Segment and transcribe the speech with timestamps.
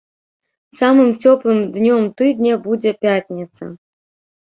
[0.79, 3.63] Самым цёплым днём тыдня будзе пятніца.